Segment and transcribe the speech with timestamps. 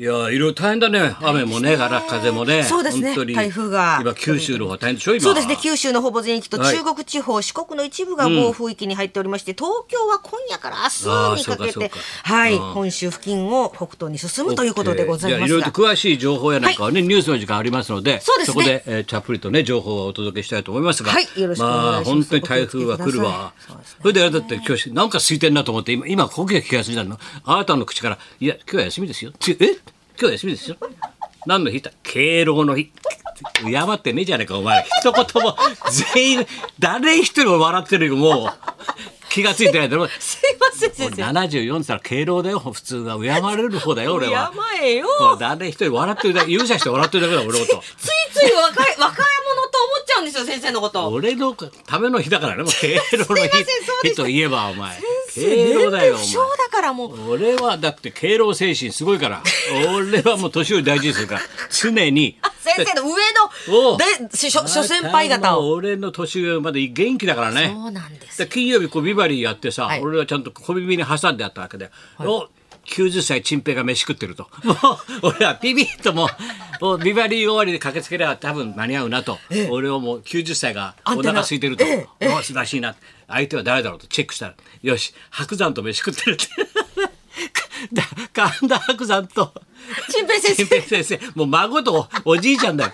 [0.00, 1.14] いやいろいろ大変だね。
[1.20, 2.62] 雨もねから風もね。
[2.62, 3.14] そうですね。
[3.34, 3.98] 台風が。
[4.00, 6.74] 今九州の方大変でしょ今そうですね九州のほぼ全域とはい。
[6.74, 11.90] 中国地方、四国の一部が暴風域に入っておりまして、東京は今夜から明日にかけて
[12.24, 12.60] はい、うん。
[12.60, 15.46] 本州付近を北東に進むということでございますが。
[15.46, 18.54] いろいろと詳しい情報やなんかはね、ニュースの時間ありますのでそうですね。
[18.54, 21.92] こで、えーたっぷりとね情報をお届けしたいと思いますが、はいよろしくお願いします。
[21.92, 23.52] まあ本当に台風は来るわ。
[23.68, 23.80] そね。
[24.00, 27.18] それであれだって今日なんか空いてんなと思って今今こけ気がするの。
[27.44, 29.76] あなたの口から「いや今日は休みですよ」つえ？
[30.20, 30.76] 今日は休みですよ。
[31.46, 31.90] 何の日だ？
[32.02, 32.92] 敬老の日。
[33.64, 34.84] 謝ってねえじゃねえかお前。
[35.00, 35.56] 一言も。
[36.14, 36.46] 全員
[36.78, 38.52] 誰一人も笑ってるよもう。
[39.30, 40.08] 気がついてないだろ。
[40.08, 41.22] すいません先生。
[41.22, 42.58] 74歳ら敬老だよ。
[42.58, 44.32] 普通は敬われる方だよ俺は。
[44.32, 45.08] やまえよ。
[45.40, 47.80] 誰一人笑ってるだけ、勇者して笑ってるだけだ、俺のこと。
[47.96, 51.08] ついつい若い若い者と思っちゃうんですよ先生のこと。
[51.08, 52.72] 俺のための日だからね、もう。
[52.72, 53.48] 敬老の日。
[54.02, 55.00] 日といえば、お前。
[55.30, 57.30] 先敬老だよ、年齢不詳だからもう。
[57.30, 59.42] 俺はだって敬老精神すごいから。
[59.94, 61.40] 俺はもう年寄り大事にするから。
[61.70, 62.38] 常に。
[62.60, 63.14] 先生の上
[63.68, 64.04] ので
[64.36, 65.70] 諸諸先輩方を。
[65.72, 67.72] 俺の年上まで元気だからね。
[67.74, 70.00] そうなんですで金曜日こうビバリーやってさ、はい。
[70.00, 72.48] 俺はちゃんと小耳に挟んであったわけで、お
[72.86, 74.48] 90歳チンペイが飯食ってると。
[74.64, 74.76] もう
[75.22, 76.28] 俺はビビッとも
[76.94, 79.38] うビバリー終わりで駆けつければ多分間に合うなと、
[79.70, 82.94] 俺はもう90歳がお腹空いてると、ええおらしいな
[83.30, 86.46] 相手は誰だろうとチェックしたらよし白山と飯食ってるって。
[87.92, 89.54] だ神田白山と。
[90.10, 90.66] 陳平先生。
[90.66, 92.92] ペイ先生もう孫とおじいちゃんだよ。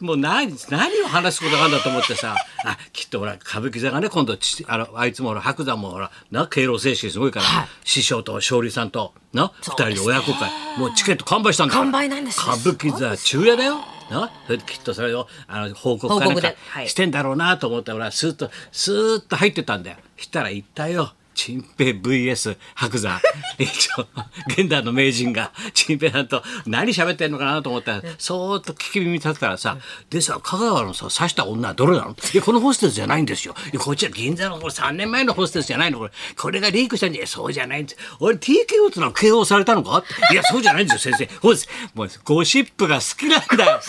[0.00, 2.34] もう何何を話すことがあるんだと思ってさ。
[2.64, 7.68] あきっとほら歌舞伎座がね今度ちあのあいつもほら白山もほらな敬老精神すごいから、はい。
[7.84, 9.50] 師匠と勝利さんとなね。
[9.62, 10.50] 人で親子会。
[10.78, 11.84] もうチケット完売したんだから。
[11.84, 12.52] 完売なんですよ。
[12.54, 14.30] 歌舞伎座中夜だよな
[14.66, 16.52] きっとそれをあの報告かなんか
[16.86, 19.96] してんだろうなと思って俺はスーッとスーッと入ってたんだよ。
[20.16, 23.18] したら行ったよ陳平 VS 白山
[23.58, 24.06] 一応
[24.48, 29.78] 現代の名人が陳平さんと何喋ってんのかなと思ったらそーっと聞き耳立てたらさ
[30.10, 33.54] 「でさ香川のさ刺した女はどれなの?」いやこのホステスじゃないんですよ。
[33.72, 35.98] いやこっちは銀座のこれ3年前のホステスじゃないの？
[35.98, 38.00] これこれがリークしたんじゃそうじゃないんです。
[38.18, 40.04] 俺 TKO ってのは KO されたのか？
[40.32, 41.48] いやそうじゃないんですよ先生。
[41.94, 43.80] もうゴシップが好きなんだよ。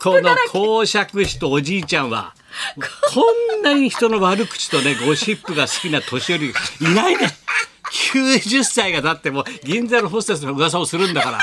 [0.00, 2.34] この公爵士とおじいちゃんは。
[3.12, 3.24] こ
[3.58, 6.50] んなに人の悪口とねゴシップが好きな年寄り
[6.80, 7.28] いないね。
[7.90, 11.38] 90歳がだってもう銀座のホステスの噂をするんだから。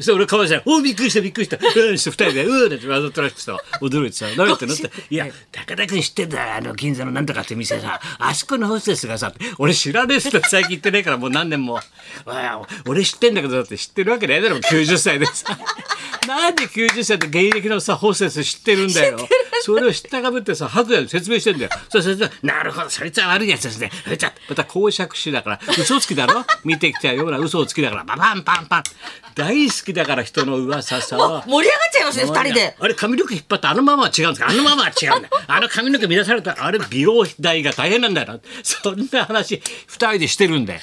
[0.00, 0.62] そ俺かわいそう。
[0.66, 1.58] おびっくりしたびっくりした。
[1.58, 4.26] うんして二人でうーってわざとらしくさ驚いてさ。
[4.36, 4.66] 何言って。
[4.66, 6.46] んのっていや高田君知ってんだ。
[6.46, 8.00] よあの銀座のなんとかって店さ。
[8.18, 9.32] あそこのホステスがさ。
[9.58, 11.78] 俺知らねえっすって最近言ってねえからもう何年も。
[12.86, 14.56] 俺知ってんだけどだって知ってるわけないだろ。
[14.56, 15.58] 90歳でさ。
[16.26, 19.18] なんで90歳で現役のさホステス知ってるんだよ
[19.62, 21.70] それを知ったかぶってさ白夜で説明してんだよ。
[21.90, 23.90] そうそれでなるほどそいつは悪いやつですね。
[24.06, 26.44] そいつはまた公爵士だから嘘つきだろ？
[26.64, 28.82] 見てきたような嘘をつきだからババンパンパン。
[29.34, 31.16] 大好きだから人の噂さ。
[31.46, 32.76] 盛り上がっちゃいますね二人で。
[32.80, 38.26] あれ髪の毛引っ張ったあのままは違うんですかあのままは違うんだあの髪の毛乱されたあれ美容代が大変なんだよ。
[38.34, 40.80] なそんな話二人でしてるんだよ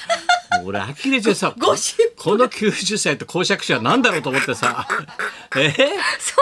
[0.63, 1.53] 俺呆れてさ。
[1.55, 4.87] この90歳と公爵士は何だろうと思ってさ。
[5.57, 5.71] え？
[5.71, 6.35] そ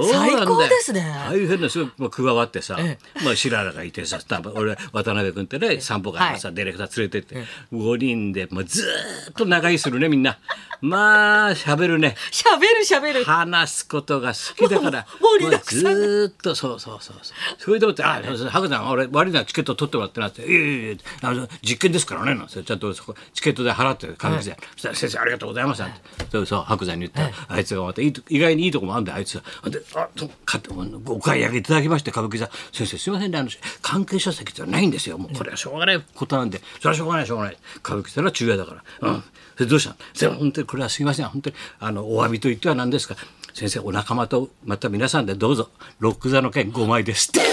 [0.00, 1.02] れ最高ですね。
[1.28, 4.18] 大変なすぐ加わってさ、えまあ白良がいてさ
[4.54, 10.38] 俺渡辺君ってね散歩会のさ、ディレクター連れてって、5人でずーっと長居するねみんな。
[10.80, 12.16] まあ喋るね。
[12.32, 13.24] 喋る喋る。
[13.24, 15.06] 話すことが好きだから。
[15.20, 17.36] もううずーっとそうそうそうそう。
[17.58, 20.98] それでもって「あそうそう白さん俺悪いなチケット取ってもらってな」って「いやいやい
[21.38, 22.62] や実験ですからね」なんて。
[22.62, 26.00] ちゃんとそこチケットで払って歌舞伎座そしたら「先生ありがとうございます」なんて。
[26.30, 27.22] そうそう白山に言った。
[27.22, 30.60] ら、あいつがまたいいと意外にいいとこもあるんだよあいつがで「あそうか
[31.06, 33.50] お買い上げいただきまして歌舞伎座先生すいませんねあの
[33.82, 35.36] 関係者席ってないんですよもう。
[35.36, 36.60] これはしょうがないことなんで。
[36.78, 37.56] それはしょうがないしょうがない。
[37.78, 39.10] 歌舞伎座は中夜だから。
[39.10, 39.24] うん。
[39.56, 41.26] それどうしたのそれは本当にこれはすいません。
[41.26, 43.16] 本当にあのお詫びと言っては何ですか
[43.54, 45.70] 先生お仲間とまた皆さんでどうぞ。
[45.98, 47.40] ロック座の券5枚ですって。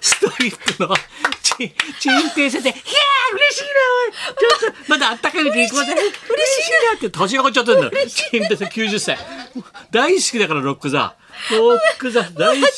[0.00, 0.94] ストリップの
[1.42, 3.05] チチンペイ先生「いやー嬉
[3.56, 3.68] しいな
[4.06, 4.12] おい。
[4.12, 6.12] ちょっとまだあったかいうちに行きません嬉しい
[6.90, 8.08] な」って年が上がっちゃってんだよ。
[8.08, 9.18] チンペイさん90歳。
[9.90, 11.14] 大好きだからロック座。
[11.52, 12.72] ロック座大好き。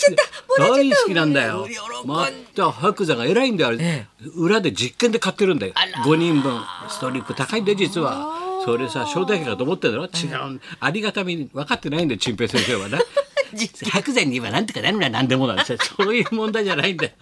[0.58, 1.66] 大好きなんだよ。
[2.04, 3.68] また白座が偉いんだよ。
[3.70, 5.72] あれ、裏で実験で買ってるんだよ。
[6.04, 6.60] 5人分。
[6.88, 8.38] ストリップ高いんだよ実は。
[8.64, 10.04] それさ招待客だと思ってるだろ。
[10.06, 10.60] 違う。
[10.80, 12.98] ありがたみに分かってないんだよチンペイ先生はね
[13.90, 17.12] 白山に言えばなんとかなるのは何でもなんでそういう問題じゃないんだよ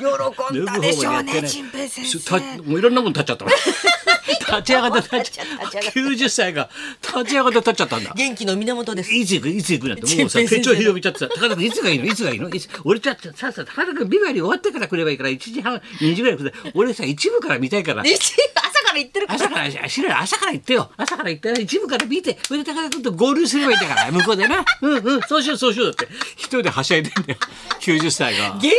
[0.00, 3.44] 喜んだでしょうね陳平先た生もういろんなもの立っちゃった。
[3.44, 6.70] の立ち上がって立っちゃ立ち上がって90歳が
[7.02, 7.98] 立ち上がって立っちゃった。
[7.98, 17.78] んだ元気の源ですいつ行くいつ行くなんてもうさ手帳広げちゃってさ高田君いつがいいのいつがいいのいつ俺ちゃってさっさ高田君ビバリー終わってから来ればいいから1時半2時ぐらい来て俺さ一部から見た。
[17.78, 18.59] いから一朝
[18.90, 19.36] かから言ってるから。
[19.36, 20.90] 朝からしら朝から行ってよ。
[20.96, 24.64] 朝から行って一部から見て上で高田君と合流すればいいんだから向こうでな。
[24.82, 25.22] うんうん。
[25.22, 26.06] そうしようそうしようって。
[26.36, 27.38] 一人ではしゃいでんだよ。
[27.80, 28.58] 90歳が。
[28.60, 28.74] 元気で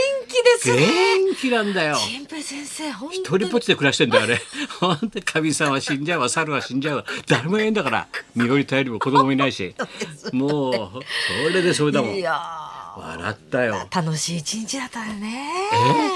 [0.60, 0.80] すね。
[0.80, 1.96] 元気なんだよ。
[1.96, 3.24] 新平先生本に。
[3.24, 4.42] 人ぽっちで暮らしてんだよあれ。
[4.80, 7.06] ほんで神さんは死んじゃうわ猿は死んじゃうわ。
[7.28, 8.08] 誰もいないんだから。
[8.36, 9.74] 身寄り頼りも子供いないし。
[10.34, 10.74] もう
[11.48, 12.16] それでそれだもん。
[12.16, 13.88] いや笑ったよ。
[13.90, 15.50] ー楽しい一日だったよね。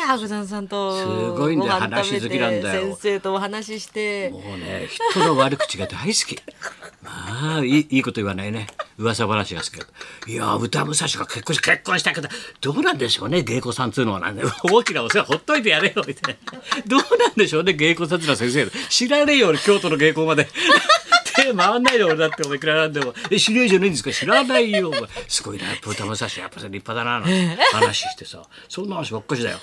[0.07, 1.05] 白山さんとす
[1.39, 1.71] ごいんだよ。
[1.73, 2.95] 話好きなんだよ。
[2.95, 4.29] 先生とお話しして。
[4.29, 6.41] もうね人の悪口が大好き。
[7.01, 8.67] まあいいいいこと言わないね。
[8.97, 10.31] 噂話が好き。
[10.31, 12.29] いや歌武蔵が結婚し結婚したけど
[12.61, 16.59] どうなんでしょうね芸妓さんっつうのはなんで大きなお世話ほっといてやれよみたいな。
[16.87, 18.69] どうなんでしょうね芸妓さんっつうのは先生。
[18.89, 20.49] 知らねえよ俺京都の芸妓まで
[21.45, 23.13] 手回んないで俺だってお前いくらなんでも。
[23.29, 24.11] え知り合いじゃないんですか？
[24.11, 24.89] 知らないよ。
[24.89, 25.01] お前。
[25.27, 25.65] すごいな。
[25.73, 28.43] 歌武蔵やっぱさ立派だななんて話してさ。
[28.67, 29.57] そんな話ばっかしだよ。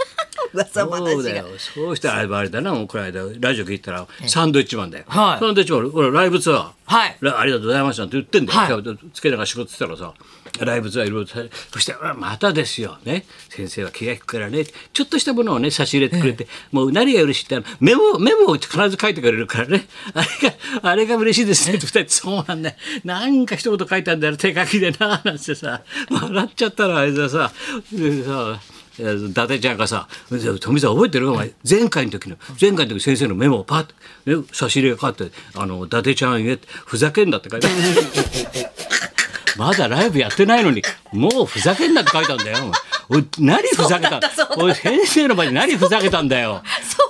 [0.53, 1.47] 噂そうだよ。
[1.59, 3.23] そうしたらあれだなもうこの間。
[3.41, 5.41] ラジオ聞いたらサンドイッチマンだよ、はい。
[5.41, 7.17] サンドイッチマン俺ライブツアー、はい。
[7.21, 8.99] ラありがとうございましたって言ってんだよ、はい。
[9.13, 10.13] つけながら仕事してたらさ
[10.61, 11.41] ライブツアーいろいろさ
[11.73, 13.25] そしてあまたですよね。
[13.49, 14.65] 先生は気が利くからね。
[14.93, 19.87] ちょっとしたものをね差し入れてくれて、もう何が嬉しいってメモメモを必ず書いてくれるからね。
[20.15, 21.77] あれがあれが嬉しいですね。
[21.77, 22.71] って二人そうなんだ。
[22.71, 24.37] よなんか一言書いたんだよ。
[24.37, 25.83] 手書きでななんてさ。
[26.11, 27.53] 笑っちゃったらあれださ
[27.93, 28.61] でさ
[28.99, 30.07] 伊達ちゃんがさ
[30.61, 31.31] 「富澤覚えてる？
[31.33, 33.87] お前前回の時の前回の時先生のメモをパッ
[34.35, 37.77] と、ね、差し入れがかかって「あの伊達ちゃんへふざけんな」って書いてある
[39.57, 40.83] まだライブやってないのに
[41.13, 42.73] もうふざけんなって書いたんだよ。
[43.09, 44.21] おい何ふざけた？
[44.57, 46.63] おい先生の前に何ふざけたんだよ。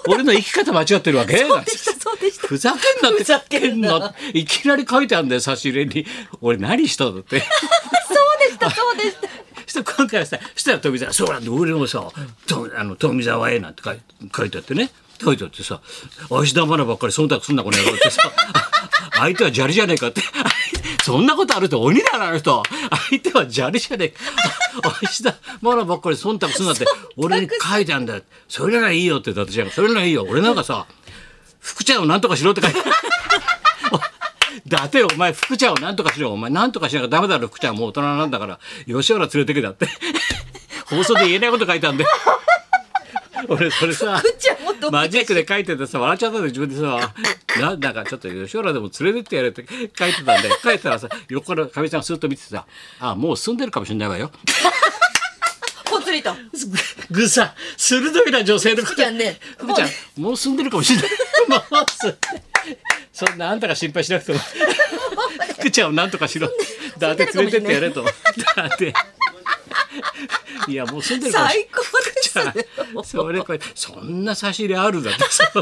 [0.08, 1.38] 俺の生き方間違ってるわけ？
[1.38, 2.48] そうでしたそうでした。
[2.48, 4.14] ふざけんなってふざけんな。
[4.34, 6.06] いきなり書いてあるんだよ差し入れに。
[6.40, 7.40] 俺何したのって。
[7.40, 7.48] そう
[8.48, 9.28] でしたそうでした。
[9.66, 12.06] そし今回はさそしたら富澤そうなんだ俺もさ
[12.46, 14.00] 「とあの富澤へ」なんて書い
[14.36, 14.90] 書いてあってね。
[15.24, 15.80] 書いてあってさ
[16.28, 18.22] 「芦田愛菜ばっかり忖度すんなこの野郎」ってさ
[19.14, 20.20] 「相手は砂利じゃねえか」って
[21.02, 22.62] そんなことあると鬼だなあの人。
[23.10, 24.16] 相手は砂利じゃねえか
[25.02, 25.30] 芦田
[25.62, 28.22] 愛菜ばっかり忖度すんなって俺に書いてあるんだよ。
[28.48, 30.26] それならいいよって伊達ちゃんがそれならいいよ。
[30.28, 30.86] 俺なんかさ
[31.60, 32.90] 福ちゃんをなんとかしろって書いてある。
[34.68, 36.32] だってお前福ちゃんをなんとかしろ。
[36.32, 37.74] お前なんとかしなきゃダメだろ福ちゃん。
[37.74, 38.58] はもう大人なんだから。
[38.86, 39.88] 吉原連れてけだって。
[40.92, 42.04] 放送で言えないこと書いたんで
[43.48, 44.56] 俺それさ福ちゃん
[44.90, 47.14] マジックで書いててさ笑っちゃったんで自分でさ。
[47.60, 52.64] なんだかちょっと吉原でも連れてってやれって書いてたんで書いてたらさ横からかみさんスーッと見てさ
[52.98, 54.30] 「あもう住んでるかもしれないわよ」
[55.84, 56.34] ぽつりと。
[57.10, 61.10] ぐさ鋭いな女性の福ちゃんね福ちゃんもう住んでるかもしれない。
[61.48, 62.18] もう住んで
[63.12, 64.38] そんなあんたが心配しなくても。
[65.58, 66.48] 福ちゃんをなんとかしろ。
[66.98, 68.02] だって連れてってやれと。
[68.02, 68.10] だ
[68.72, 68.94] って。
[70.68, 72.54] いやもう住んでるかもしれ最高ですない
[73.04, 75.20] それこれそんな差し入れあるんだって。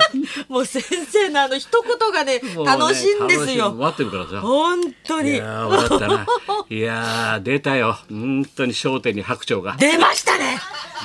[0.48, 3.72] もう先生のあの一言がね楽しいんですよ。
[3.72, 4.40] 待ってるからさ。
[4.40, 5.32] 本当に。
[5.32, 6.26] いやー笑ったな。
[6.68, 7.98] いやー出たよ。
[8.08, 9.76] 本当に『笑点』に白鳥が。
[9.78, 10.58] 出ましたね。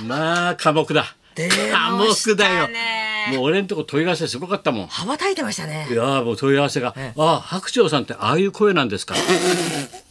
[0.08, 1.16] まあ寡黙だ。
[1.36, 2.68] 出寡ました黙だよ。
[2.68, 4.88] ねもう俺んとこ問い合わせすごかったもん。
[4.88, 5.88] 羽ばたいてましたね。
[5.90, 9.16] いやーもう問い合わせが「あ白鳥さんってああいう声なんですか?」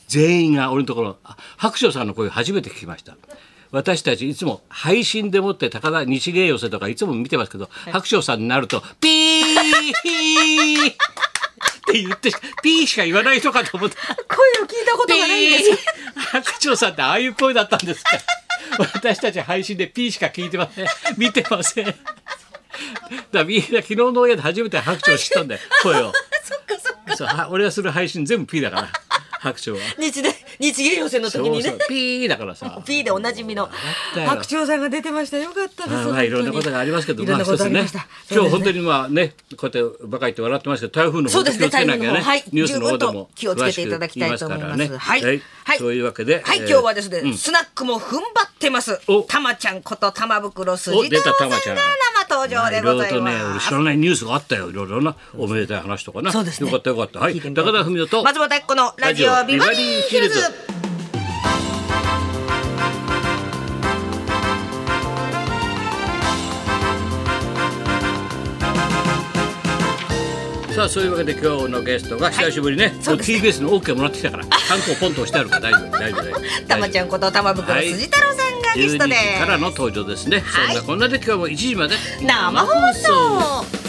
[0.09, 3.17] 全員が俺のところあ白鳥さんの声初めて聞きました
[3.75, 9.43] 私たちいつも配信でもって高田日芸寄せとかいつも見てますけど、白鳥さんになると「ピー!」
[10.93, 10.95] っ
[11.85, 12.31] て言って
[12.63, 15.71] ピーしか言わない人かと思って声を聞いたことがないんです。
[15.71, 15.77] よ
[16.31, 18.11] 白鳥さんってああいう声だったんですか
[18.79, 20.87] 私たち配信で P しか聞いてません。
[21.19, 21.87] 見てません。
[21.87, 21.97] だか
[23.33, 26.13] らみんな昨日の親で初めて白鳥知ったんだよ声を。
[26.45, 27.17] そっかそっか。
[27.17, 29.04] そうは俺がする配信全部 P だから
[29.45, 29.85] 白鳥は。
[29.99, 31.63] 日で日芸予選の時にね。
[31.63, 31.89] そうそう。
[31.89, 32.83] P だからさ。
[32.85, 33.71] P でおなじみの
[34.15, 37.99] 白鳥さんが出てましたよかったですまあまあいろんなことがありますけど、いろんなことありました。
[37.99, 41.65] まあ一つね、今日本当ににまあね、こうやってバカ言って笑ってますけど、台風の方そうですね。
[41.65, 42.45] 気をつけなきゃね、はい。
[42.53, 44.79] ニュースの方でも気をつけていただきたいと思います。
[44.79, 44.97] ね。
[44.97, 45.23] はい。
[45.23, 45.79] はい。
[45.79, 49.01] そういうわけで、はい、えー今日はですね、スナックも踏ん張ってます。
[49.07, 49.23] お。
[49.23, 51.33] たまちゃんこと玉袋筋お太郎出た。
[51.35, 51.83] 玉ちゃんさんが
[52.27, 53.67] 生登場でございいろとね、俺ます。
[53.69, 56.33] 知らないニュースがあったよ、いろいろな、おめでたい話とかな。
[56.33, 56.71] そうですね。
[56.71, 57.21] よかったよかった。
[57.21, 57.41] はい。
[57.41, 58.25] 高田文夫と。
[58.25, 60.41] 松本明子のラジオビバリーヒルズ。
[70.75, 73.39] さあそういうわけで今日のゲストが久しぶりね、そうですね。
[73.39, 76.67] TBS の OK もらってきたからハンコをポンと押してあるから大丈夫大丈夫大丈夫。
[76.69, 81.95] たまちゃんこと玉袋はい筋太郎さんがゲストで12時からの登場ですね、はいそんなこんなで今日も1時まで
[82.27, 83.84] 生放送。